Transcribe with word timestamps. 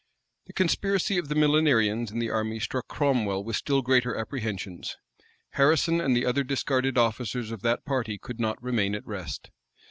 The 0.47 0.53
conspiracy 0.53 1.19
of 1.19 1.27
the 1.27 1.35
Millenarians 1.35 2.09
in 2.09 2.17
the 2.17 2.31
army 2.31 2.59
struck 2.59 2.87
Cromwell 2.87 3.43
with 3.43 3.55
still 3.55 3.83
greater 3.83 4.15
apprehensions. 4.15 4.97
Harrison 5.51 6.01
and 6.01 6.15
the 6.17 6.25
other 6.25 6.43
discarded 6.43 6.97
officers 6.97 7.51
of 7.51 7.61
that 7.61 7.85
party 7.85 8.17
could 8.17 8.39
not 8.39 8.59
remain 8.63 8.95
at 8.95 9.05
rest. 9.05 9.51